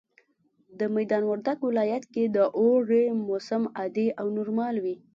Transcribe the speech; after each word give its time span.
د 0.79 0.81
ميدان 0.95 1.23
وردګ 1.27 1.57
ولايت 1.69 2.03
کي 2.13 2.23
د 2.27 2.37
اوړي 2.59 3.03
موسم 3.27 3.63
عادي 3.77 4.07
او 4.19 4.25
نورمال 4.37 4.75
وي 4.83 4.95